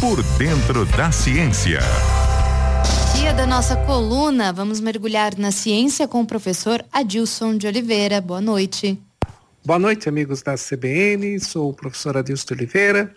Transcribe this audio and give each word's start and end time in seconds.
Por 0.00 0.22
dentro 0.38 0.84
da 0.94 1.10
ciência. 1.10 1.80
Dia 3.14 3.32
da 3.32 3.46
nossa 3.46 3.74
coluna, 3.74 4.52
vamos 4.52 4.78
mergulhar 4.78 5.36
na 5.38 5.50
ciência 5.50 6.06
com 6.06 6.20
o 6.20 6.26
professor 6.26 6.84
Adilson 6.92 7.56
de 7.56 7.66
Oliveira. 7.66 8.20
Boa 8.20 8.40
noite. 8.40 9.00
Boa 9.64 9.78
noite, 9.78 10.06
amigos 10.06 10.42
da 10.42 10.54
CBN. 10.54 11.40
Sou 11.40 11.70
o 11.70 11.74
professor 11.74 12.16
Adilson 12.16 12.46
de 12.48 12.52
Oliveira 12.52 13.14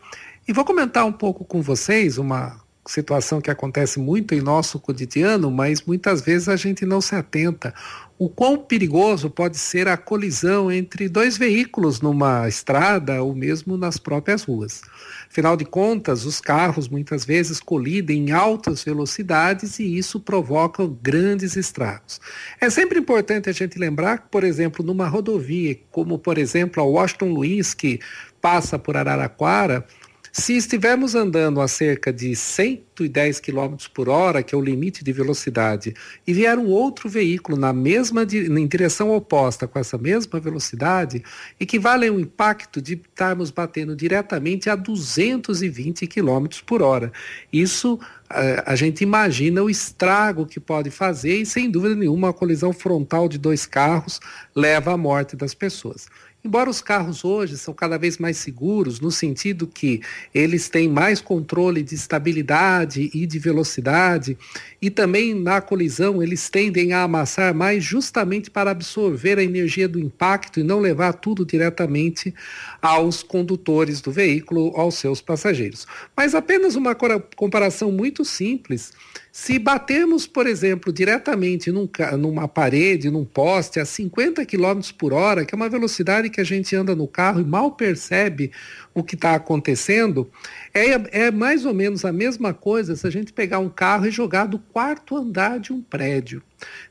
e 0.48 0.54
vou 0.54 0.64
comentar 0.64 1.06
um 1.06 1.12
pouco 1.12 1.44
com 1.44 1.62
vocês 1.62 2.18
uma 2.18 2.60
situação 2.88 3.42
que 3.42 3.52
acontece 3.52 4.00
muito 4.00 4.34
em 4.34 4.42
nosso 4.42 4.80
cotidiano, 4.80 5.52
mas 5.52 5.84
muitas 5.84 6.22
vezes 6.22 6.48
a 6.50 6.56
gente 6.56 6.86
não 6.86 7.02
se 7.02 7.16
atenta. 7.16 7.74
O 8.18 8.28
quão 8.28 8.58
perigoso 8.58 9.30
pode 9.30 9.58
ser 9.58 9.88
a 9.88 9.96
colisão 9.96 10.70
entre 10.70 11.08
dois 11.08 11.38
veículos 11.38 12.02
numa 12.02 12.50
estrada 12.50 13.24
ou 13.24 13.34
mesmo 13.34 13.78
nas 13.78 13.98
próprias 13.98 14.44
ruas. 14.44 14.82
Afinal 15.30 15.56
de 15.56 15.64
contas, 15.64 16.26
os 16.26 16.42
carros 16.42 16.90
muitas 16.90 17.24
vezes 17.24 17.62
colidem 17.62 18.30
em 18.30 18.32
altas 18.32 18.84
velocidades 18.84 19.80
e 19.80 19.98
isso 19.98 20.20
provoca 20.20 20.86
grandes 21.02 21.56
estragos. 21.56 22.20
É 22.60 22.70
sempre 22.70 23.00
importante 23.00 23.50
a 23.50 23.54
gente 23.54 23.80
lembrar 23.80 24.18
que, 24.18 24.28
por 24.30 24.44
exemplo, 24.44 24.84
numa 24.84 25.08
rodovia, 25.08 25.80
como 25.92 26.20
por 26.20 26.38
exemplo 26.38 26.84
a 26.84 26.86
Washington 26.86 27.32
Luiz, 27.32 27.74
que 27.74 28.00
passa 28.42 28.78
por 28.80 28.98
Araraquara, 28.98 29.86
se 30.32 30.56
estivermos 30.56 31.16
andando 31.16 31.62
a 31.62 31.68
cerca 31.68 32.14
de 32.14 32.36
110 32.36 33.40
km 33.40 33.76
por 33.94 34.10
hora, 34.10 34.44
que 34.44 34.54
é 34.54 34.58
o 34.58 34.62
limite 34.62 35.04
de 35.04 35.12
velocidade, 35.12 35.94
e 36.26 36.34
vier 36.34 36.58
um 36.58 36.68
outro 36.68 37.10
veículo 37.10 37.58
na 37.58 37.74
mesma 37.74 38.24
em 38.24 38.68
direção 38.68 39.12
oposta 39.12 39.68
com 39.68 39.80
essa 39.80 39.98
mesma 39.98 40.40
velocidade, 40.40 41.24
equivale 41.60 42.08
a 42.08 42.12
um 42.12 42.20
impacto 42.20 42.82
de 42.82 42.94
estarmos 42.94 43.52
batendo 43.52 43.96
diretamente 43.96 44.70
a 44.70 44.76
220 44.76 46.08
km 46.08 46.48
por 46.66 46.82
hora. 46.82 47.12
Isso 47.52 48.00
a, 48.30 48.74
a 48.74 48.76
gente 48.76 49.02
imagina 49.02 49.64
o 49.64 49.70
estrago 49.70 50.46
que 50.46 50.60
pode 50.60 50.92
fazer 50.92 51.38
e, 51.38 51.46
sem 51.46 51.70
dúvida 51.70 51.96
nenhuma, 51.96 52.30
a 52.30 52.34
colisão 52.34 52.72
frontal 52.72 53.28
de 53.28 53.38
dois 53.38 53.66
carros 53.66 54.20
leva 54.56 54.94
à 54.94 54.98
morte 54.98 55.36
das 55.36 55.54
pessoas. 55.54 56.08
Embora 56.42 56.70
os 56.70 56.82
carros 56.82 57.26
hoje 57.26 57.58
são 57.58 57.74
cada 57.74 57.98
vez 57.98 58.18
mais 58.18 58.38
seguros, 58.38 59.02
no 59.02 59.12
sentido 59.12 59.68
que 59.68 60.00
eles 60.34 60.70
têm 60.70 60.88
mais 60.88 61.20
controle 61.20 61.84
de 61.84 61.96
estabilidade 61.96 63.12
e 63.14 63.26
de 63.28 63.38
velocidade, 63.38 64.38
e 64.82 64.90
também 64.90 65.34
na 65.36 65.60
colisão 65.60 66.24
eles 66.24 66.50
tendem 66.50 66.94
a 66.94 67.04
amassar 67.04 67.54
mais 67.54 67.84
justamente 67.84 68.50
para 68.50 68.72
absorver 68.72 69.38
a 69.38 69.44
energia 69.44 69.86
do 69.86 70.00
impacto 70.00 70.62
e 70.62 70.64
não 70.64 70.80
levar 70.80 71.12
tudo 71.12 71.46
diretamente 71.46 72.34
aos 72.82 73.22
condutores 73.22 74.00
do 74.00 74.10
veículo, 74.10 74.72
aos 74.78 74.96
seus 74.96 75.20
passageiros. 75.20 75.86
Mas 76.16 76.34
apenas 76.34 76.76
uma 76.76 76.96
comparação 77.36 77.92
muito 77.92 78.24
simples 78.24 78.94
se 79.32 79.60
batermos, 79.60 80.26
por 80.26 80.48
exemplo, 80.48 80.92
diretamente 80.92 81.72
num, 81.72 81.88
numa 82.18 82.48
parede, 82.48 83.12
num 83.12 83.24
poste, 83.24 83.80
a 83.80 83.86
50 83.86 84.46
km 84.46 84.82
por 84.98 85.14
hora, 85.14 85.46
que 85.46 85.54
é 85.54 85.58
uma 85.58 85.70
velocidade 85.70 86.29
que 86.30 86.42
a 86.42 86.44
gente 86.44 86.76
anda 86.76 86.96
no 86.96 87.08
carro 87.08 87.40
e 87.40 87.46
mal 87.46 87.72
percebe 87.72 88.52
o 88.94 89.04
que 89.04 89.16
está 89.16 89.36
acontecendo, 89.36 90.30
é, 90.74 91.26
é 91.26 91.32
mais 91.32 91.66
ou 91.66 91.74
menos 91.74 92.06
a 92.06 92.12
mesma 92.12 92.54
coisa 92.54 92.96
se 92.96 93.06
a 93.08 93.10
gente 93.10 93.34
pegar 93.34 93.60
um 93.60 93.70
carro 93.70 94.06
e 94.06 94.12
jogar 94.12 94.46
do 94.46 94.60
quarto 94.60 95.16
andar 95.16 95.60
de 95.60 95.74
um 95.74 95.82
prédio. 95.82 96.42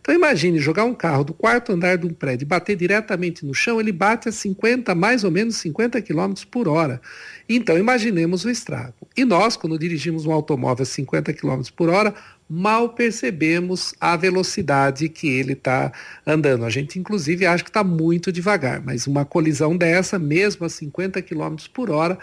Então 0.01 0.15
imagine 0.15 0.59
jogar 0.59 0.85
um 0.85 0.95
carro 0.95 1.25
do 1.25 1.35
quarto 1.35 1.73
andar 1.73 1.99
de 1.99 2.07
um 2.07 2.13
prédio 2.13 2.45
e 2.45 2.49
bater 2.49 2.77
diretamente 2.77 3.45
no 3.45 3.55
chão, 3.55 3.81
ele 3.81 3.93
bate 3.93 4.29
a 4.29 4.33
50, 4.33 4.95
mais 4.95 5.25
ou 5.25 5.31
menos 5.31 5.57
50 5.57 6.01
km 6.03 6.33
por 6.51 6.69
hora. 6.69 7.01
Então 7.49 7.79
imaginemos 7.79 8.45
o 8.45 8.51
estrago. 8.51 8.95
E 9.17 9.25
nós, 9.25 9.57
quando 9.57 9.79
dirigimos 9.79 10.27
um 10.27 10.33
automóvel 10.33 10.83
a 10.83 10.87
50 10.87 11.33
km 11.35 11.63
por 11.77 11.89
hora, 11.89 12.15
mal 12.49 12.91
percebemos 12.91 13.95
a 14.01 14.17
velocidade 14.17 15.09
que 15.09 15.29
ele 15.29 15.53
está 15.53 15.93
andando. 16.27 16.65
A 16.65 16.71
gente, 16.71 16.99
inclusive, 16.99 17.45
acha 17.45 17.62
que 17.62 17.71
está 17.71 17.84
muito 17.84 18.33
devagar, 18.33 18.81
mas 18.83 19.07
uma 19.07 19.25
colisão 19.25 19.77
dessa, 19.77 20.19
mesmo 20.19 20.65
a 20.65 20.69
50 20.69 21.21
km 21.23 21.57
por 21.73 21.91
hora, 21.91 22.19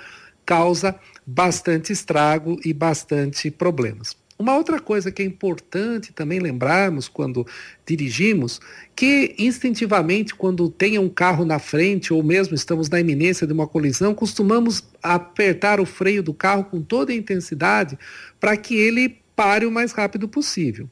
causa 0.46 0.96
bastante 1.26 1.92
estrago 1.92 2.60
e 2.64 2.74
bastante 2.74 3.50
problemas. 3.52 4.16
Uma 4.38 4.58
outra 4.58 4.82
coisa 4.82 5.12
que 5.12 5.22
é 5.22 5.26
importante 5.26 6.12
também 6.12 6.40
lembrarmos 6.40 7.08
quando 7.08 7.48
dirigimos, 7.86 8.60
que 8.94 9.34
instintivamente, 9.40 10.36
quando 10.36 10.70
tem 10.70 11.00
um 11.00 11.08
carro 11.08 11.46
na 11.46 11.58
frente 11.58 12.14
ou 12.14 12.22
mesmo 12.22 12.54
estamos 12.54 12.90
na 12.90 13.00
iminência 13.00 13.48
de 13.48 13.54
uma 13.54 13.66
colisão, 13.66 14.14
costumamos 14.14 14.84
apertar 15.02 15.80
o 15.80 15.86
freio 15.86 16.22
do 16.22 16.34
carro 16.34 16.66
com 16.66 16.82
toda 16.82 17.14
a 17.14 17.16
intensidade 17.16 17.98
para 18.38 18.58
que 18.58 18.76
ele 18.76 19.18
pare 19.38 19.66
o 19.66 19.72
mais 19.72 19.94
rápido 19.94 20.28
possível. 20.28 20.90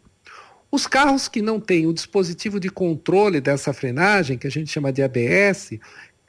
Os 0.71 0.87
carros 0.87 1.27
que 1.27 1.41
não 1.41 1.59
têm 1.59 1.85
o 1.85 1.93
dispositivo 1.93 2.61
de 2.61 2.69
controle 2.69 3.41
dessa 3.41 3.73
frenagem, 3.73 4.37
que 4.37 4.47
a 4.47 4.49
gente 4.49 4.71
chama 4.71 4.91
de 4.91 5.03
ABS, 5.03 5.77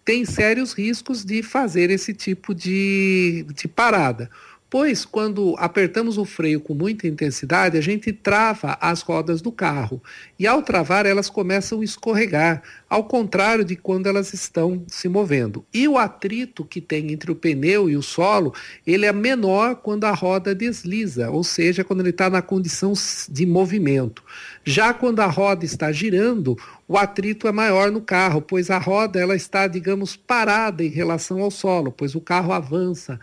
têm 0.04 0.24
sérios 0.24 0.72
riscos 0.72 1.24
de 1.24 1.42
fazer 1.44 1.90
esse 1.90 2.12
tipo 2.12 2.52
de, 2.54 3.46
de 3.54 3.68
parada 3.68 4.28
pois 4.74 5.04
quando 5.04 5.54
apertamos 5.56 6.18
o 6.18 6.24
freio 6.24 6.60
com 6.60 6.74
muita 6.74 7.06
intensidade, 7.06 7.78
a 7.78 7.80
gente 7.80 8.12
trava 8.12 8.76
as 8.80 9.02
rodas 9.02 9.40
do 9.40 9.52
carro. 9.52 10.02
E 10.36 10.48
ao 10.48 10.62
travar, 10.62 11.06
elas 11.06 11.30
começam 11.30 11.80
a 11.80 11.84
escorregar, 11.84 12.60
ao 12.94 13.02
contrário 13.02 13.64
de 13.64 13.74
quando 13.74 14.06
elas 14.06 14.32
estão 14.32 14.84
se 14.86 15.08
movendo. 15.08 15.64
E 15.74 15.88
o 15.88 15.98
atrito 15.98 16.64
que 16.64 16.80
tem 16.80 17.10
entre 17.10 17.32
o 17.32 17.34
pneu 17.34 17.90
e 17.90 17.96
o 17.96 18.02
solo, 18.02 18.54
ele 18.86 19.04
é 19.04 19.12
menor 19.12 19.74
quando 19.74 20.04
a 20.04 20.12
roda 20.12 20.54
desliza, 20.54 21.28
ou 21.28 21.42
seja, 21.42 21.82
quando 21.82 22.02
ele 22.02 22.10
está 22.10 22.30
na 22.30 22.40
condição 22.40 22.92
de 23.28 23.44
movimento. 23.46 24.22
Já 24.62 24.94
quando 24.94 25.18
a 25.18 25.26
roda 25.26 25.64
está 25.64 25.90
girando, 25.90 26.56
o 26.86 26.96
atrito 26.96 27.48
é 27.48 27.52
maior 27.52 27.90
no 27.90 28.00
carro, 28.00 28.42
pois 28.42 28.70
a 28.70 28.78
roda 28.78 29.18
ela 29.18 29.34
está, 29.34 29.66
digamos, 29.66 30.16
parada 30.16 30.84
em 30.84 30.88
relação 30.88 31.40
ao 31.40 31.50
solo, 31.50 31.90
pois 31.90 32.14
o 32.14 32.20
carro 32.20 32.52
avança 32.52 33.18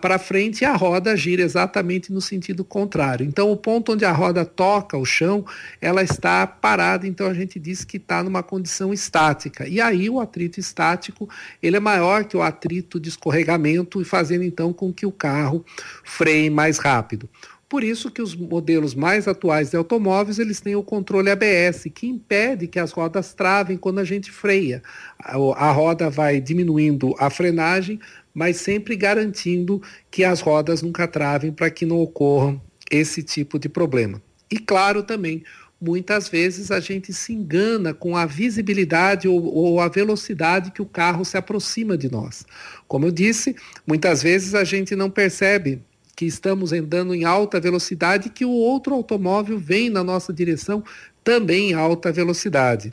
para 0.00 0.18
frente 0.18 0.60
e 0.60 0.64
a 0.64 0.76
roda 0.76 1.16
gira 1.16 1.42
exatamente 1.42 2.12
no 2.12 2.20
sentido 2.20 2.62
contrário. 2.64 3.26
Então, 3.26 3.50
o 3.50 3.56
ponto 3.56 3.92
onde 3.92 4.04
a 4.04 4.12
roda 4.12 4.44
toca 4.44 4.96
o 4.96 5.06
chão, 5.06 5.44
ela 5.80 6.02
está 6.02 6.46
parada, 6.46 7.06
então 7.06 7.26
a 7.26 7.34
gente 7.34 7.58
diz 7.58 7.82
que 7.82 7.96
está 7.96 8.22
numa 8.22 8.42
condição 8.42 8.92
estática. 9.08 9.66
E 9.66 9.80
aí 9.80 10.10
o 10.10 10.20
atrito 10.20 10.60
estático 10.60 11.28
ele 11.62 11.76
é 11.76 11.80
maior 11.80 12.24
que 12.24 12.36
o 12.36 12.42
atrito 12.42 13.00
de 13.00 13.08
escorregamento 13.08 14.00
e 14.00 14.04
fazendo 14.04 14.44
então 14.44 14.72
com 14.72 14.92
que 14.92 15.06
o 15.06 15.12
carro 15.12 15.64
freie 16.04 16.50
mais 16.50 16.78
rápido. 16.78 17.28
Por 17.68 17.84
isso 17.84 18.10
que 18.10 18.22
os 18.22 18.34
modelos 18.34 18.94
mais 18.94 19.28
atuais 19.28 19.70
de 19.70 19.76
automóveis, 19.76 20.38
eles 20.38 20.58
têm 20.58 20.74
o 20.74 20.82
controle 20.82 21.30
ABS, 21.30 21.84
que 21.94 22.06
impede 22.06 22.66
que 22.66 22.78
as 22.78 22.92
rodas 22.92 23.34
travem 23.34 23.76
quando 23.76 23.98
a 23.98 24.04
gente 24.04 24.30
freia. 24.30 24.82
A, 25.18 25.70
roda 25.70 26.08
vai 26.08 26.40
diminuindo 26.40 27.14
a 27.18 27.28
frenagem, 27.28 28.00
mas 28.32 28.56
sempre 28.56 28.96
garantindo 28.96 29.82
que 30.10 30.24
as 30.24 30.40
rodas 30.40 30.80
nunca 30.80 31.06
travem 31.06 31.52
para 31.52 31.70
que 31.70 31.84
não 31.84 31.98
ocorra 31.98 32.58
esse 32.90 33.22
tipo 33.22 33.58
de 33.58 33.68
problema. 33.68 34.22
E 34.50 34.58
claro 34.58 35.02
também, 35.02 35.44
muitas 35.80 36.28
vezes 36.28 36.70
a 36.70 36.80
gente 36.80 37.12
se 37.12 37.32
engana 37.32 37.94
com 37.94 38.16
a 38.16 38.26
visibilidade 38.26 39.28
ou, 39.28 39.44
ou, 39.44 39.80
a 39.80 39.88
velocidade 39.88 40.72
que 40.72 40.82
o 40.82 40.86
carro 40.86 41.24
se 41.24 41.36
aproxima 41.36 41.96
de 41.96 42.10
nós. 42.10 42.44
Como 42.86 43.06
eu 43.06 43.12
disse, 43.12 43.54
muitas 43.86 44.22
vezes 44.22 44.54
a 44.54 44.64
gente 44.64 44.96
não 44.96 45.08
percebe 45.08 45.80
que 46.16 46.26
estamos 46.26 46.72
andando 46.72 47.14
em 47.14 47.24
alta 47.24 47.60
velocidade 47.60 48.30
que 48.30 48.44
o 48.44 48.50
outro 48.50 48.92
automóvel 48.92 49.56
vem 49.56 49.88
na 49.88 50.02
nossa 50.02 50.32
direção 50.32 50.82
também 51.22 51.70
em 51.70 51.74
alta 51.74 52.10
velocidade. 52.10 52.92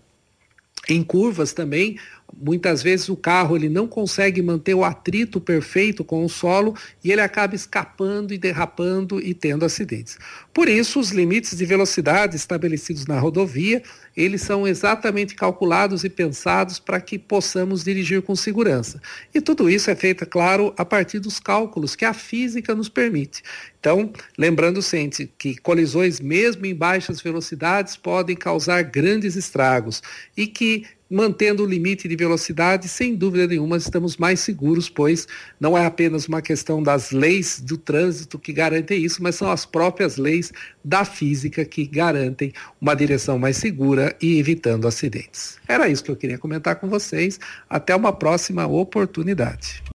Em 0.87 1.01
curvas 1.01 1.51
também, 1.51 1.97
muitas 2.35 2.83
vezes 2.83 3.09
o 3.09 3.15
carro 3.15 3.55
ele 3.55 3.69
não 3.69 3.87
consegue 3.87 4.41
manter 4.41 4.73
o 4.73 4.83
atrito 4.83 5.39
perfeito 5.39 6.03
com 6.03 6.23
o 6.23 6.29
solo 6.29 6.75
e 7.03 7.11
ele 7.11 7.21
acaba 7.21 7.55
escapando 7.55 8.33
e 8.33 8.37
derrapando 8.37 9.19
e 9.19 9.33
tendo 9.33 9.65
acidentes. 9.65 10.17
Por 10.53 10.67
isso, 10.67 10.99
os 10.99 11.11
limites 11.11 11.57
de 11.57 11.65
velocidade 11.65 12.35
estabelecidos 12.35 13.05
na 13.05 13.19
rodovia, 13.19 13.81
eles 14.15 14.41
são 14.41 14.67
exatamente 14.67 15.35
calculados 15.35 16.03
e 16.03 16.09
pensados 16.09 16.79
para 16.79 17.01
que 17.01 17.19
possamos 17.19 17.83
dirigir 17.83 18.21
com 18.21 18.35
segurança. 18.35 19.01
E 19.33 19.41
tudo 19.41 19.69
isso 19.69 19.89
é 19.91 19.95
feito, 19.95 20.23
é 20.23 20.27
claro, 20.27 20.73
a 20.77 20.85
partir 20.85 21.19
dos 21.19 21.39
cálculos 21.39 21.95
que 21.95 22.05
a 22.05 22.13
física 22.13 22.73
nos 22.73 22.89
permite. 22.89 23.43
Então, 23.79 24.11
lembrando 24.37 24.81
sempre 24.81 25.31
que 25.37 25.57
colisões, 25.57 26.19
mesmo 26.19 26.65
em 26.65 26.73
baixas 26.73 27.21
velocidades, 27.21 27.95
podem 27.95 28.35
causar 28.35 28.81
grandes 28.81 29.35
estragos 29.35 30.01
e 30.35 30.47
que 30.47 30.85
mantendo 31.15 31.63
o 31.63 31.65
limite 31.65 32.09
de 32.09 32.15
velocidade, 32.17 32.89
sem 32.89 33.15
dúvida 33.15 33.47
nenhuma, 33.47 33.77
estamos 33.77 34.17
mais 34.17 34.41
seguros, 34.41 34.89
pois 34.89 35.25
não 35.57 35.77
é 35.77 35.85
apenas 35.85 36.27
uma 36.27 36.41
questão 36.41 36.83
das 36.83 37.11
leis 37.11 37.61
do 37.61 37.77
trânsito 37.77 38.37
que 38.37 38.51
garantem 38.51 39.01
isso, 39.01 39.23
mas 39.23 39.35
são 39.35 39.49
as 39.49 39.65
próprias 39.65 40.17
leis 40.17 40.51
da 40.83 41.05
física 41.05 41.63
que 41.63 41.85
garantem 41.85 42.51
uma 42.81 42.93
direção 42.93 43.39
mais 43.39 43.55
segura 43.55 44.13
e 44.21 44.37
evitando 44.37 44.89
acidentes. 44.89 45.57
Era 45.65 45.87
isso 45.87 46.03
que 46.03 46.11
eu 46.11 46.17
queria 46.17 46.37
comentar 46.37 46.75
com 46.75 46.89
vocês. 46.89 47.39
Até 47.69 47.95
uma 47.95 48.11
próxima 48.11 48.67
oportunidade. 48.67 49.83